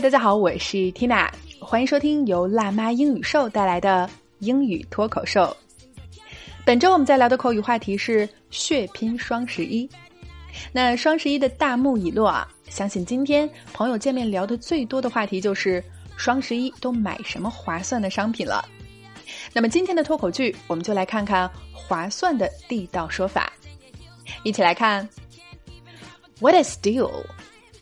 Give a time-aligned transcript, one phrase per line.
[0.00, 1.28] 大家好，我是 Tina，
[1.60, 4.08] 欢迎收听由辣妈英语秀带来的
[4.38, 5.54] 英语脱口秀。
[6.64, 9.86] 本周我们在聊的口语话题是血拼双十一。
[10.72, 15.84] 那双十一的大幕已落啊，相信今天朋友见面聊的最多的话题就是
[16.16, 18.66] 双十一都买什么划算的商品了。
[19.52, 23.52] 那么今天的脱口剧，我们就来看看划算的地道说法。
[24.44, 25.06] 一起来看
[26.40, 27.10] ，What a deal！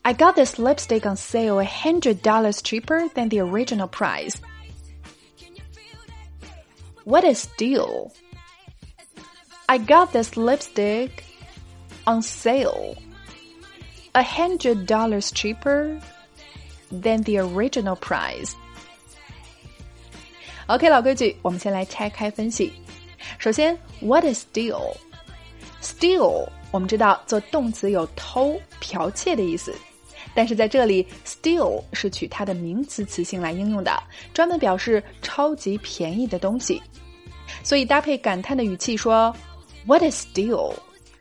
[0.08, 4.40] steal！I got this lipstick on sale a hundred dollars cheaper than the original price.
[7.06, 8.12] What a steal!
[9.68, 11.24] I got this lipstick
[12.06, 12.96] on sale
[14.14, 16.00] a hundred dollars cheaper
[16.92, 18.54] than the original price.
[20.68, 22.74] OK，老规矩，我们先来拆开分析。
[23.38, 29.76] 首先，What a steal！Steal，我们知道做动词有偷、剽窃的意思。
[30.35, 34.03] 但是在这里，steal 是取它的名词词性来应用的，
[34.33, 36.83] 专门表示超级便宜的东西。
[37.63, 39.35] 所以搭配感叹的语气说
[39.87, 40.75] ，What a steal，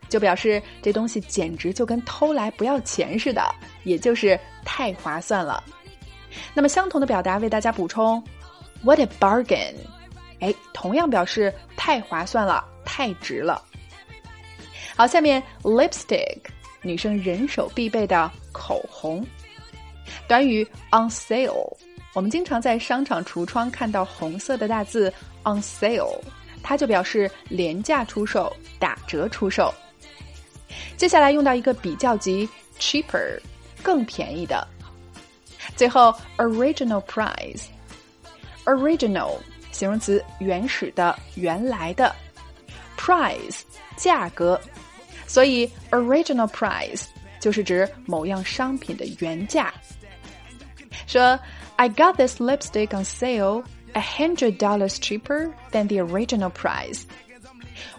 [0.09, 3.43] 就表示这东西简直就跟偷来不要钱似的，
[3.83, 5.63] 也就是太划算了。
[6.53, 8.21] 那么相同的表达为大家补充
[8.83, 9.73] ，What a bargain，
[10.39, 13.63] 哎，同样表示太划算了，太值了。
[14.95, 16.39] 好，下面 lipstick。
[16.87, 19.25] 女生人手必备的口红，
[20.27, 21.75] 短语 on sale。
[22.13, 25.11] 我们经常在商场橱窗看到红色的大字
[25.43, 26.19] on sale，
[26.63, 29.73] 它就表示廉价出售、打折出售。
[30.95, 32.49] 接下来用到一个比较级
[32.79, 33.39] cheaper，
[33.83, 34.67] 更便宜的。
[35.75, 39.37] 最后 original price，original
[39.71, 42.15] 形容词原始的、原来的
[42.97, 43.61] ，price
[43.95, 44.59] 价格。
[45.27, 47.03] 所以，original price
[47.39, 49.71] 就是指某样商品的原价。
[51.05, 51.39] 说
[51.75, 53.63] ，I got this lipstick on sale
[53.93, 57.03] a hundred dollars cheaper than the original price。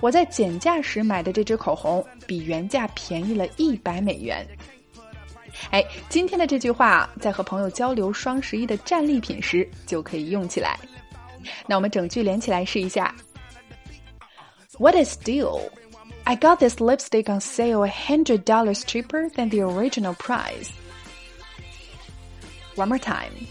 [0.00, 4.46] 我在减价时买的这支口红比原价便宜了一百美元。
[5.70, 10.78] 哎，今天的这句话在和朋友交流双十一的战利品时就可以用起来。
[11.66, 13.14] 那我们整句连起来试一下。
[14.78, 15.60] What a steal!
[16.27, 20.71] I got this lipstick on sale a hundred dollars cheaper than the original price.
[22.75, 23.47] One more time.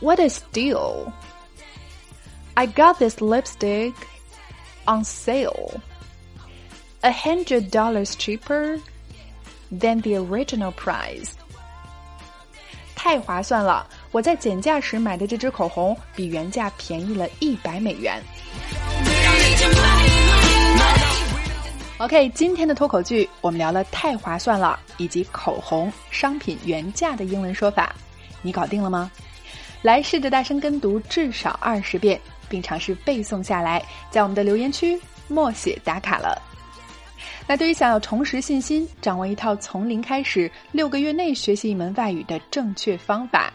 [0.00, 1.12] What a steal!
[2.56, 3.94] I got this lipstick
[4.86, 5.80] on sale
[7.02, 8.78] a hundred dollars cheaper
[9.70, 11.34] than the original price.
[12.94, 13.86] 太划算了！
[14.12, 18.22] 我在减价时买的这支口红比原价便宜了一百美元。
[22.07, 27.93] OK，今天的脱口剧我们聊了太划算了以及口红商品原价的英文说法，
[28.41, 29.11] 你搞定了吗？
[29.81, 32.17] 来试着大声跟读至少二十遍，
[32.47, 34.97] 并尝试背诵下来，在我们的留言区
[35.27, 36.41] 默写打卡了。
[37.45, 43.51] 那对于想要重拾信心、掌握一套从零开始六个月内学习一门外语的正确方法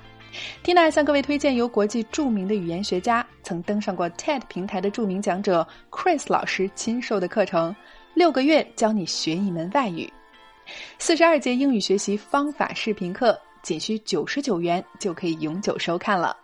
[0.64, 7.74] ，Tina 向各位推荐由国际著名的语言学家、曾登上过 TED 平台的著名讲者 Chris 老师亲授的课程。
[8.14, 10.12] 六个月教你学一门外语，
[10.98, 16.36] 四十二节英语学习方法视频课，仅需九十九元就可以永久收看了。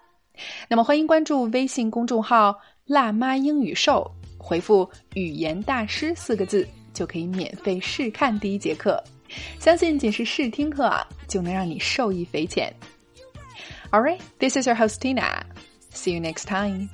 [0.67, 9.03] 那么欢迎关注微信公众号“辣妈英语秀”，回复“语言大师”四个字就可以免费试看第一节课。
[9.61, 12.73] 相信仅是试听课啊，就能让你受益匪浅。
[13.93, 15.45] All right, this is your host Tina.
[15.91, 16.91] See you next time.